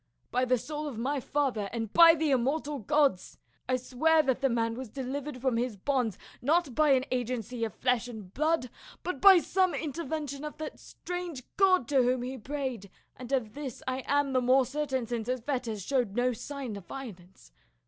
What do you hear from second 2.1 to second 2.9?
the immortal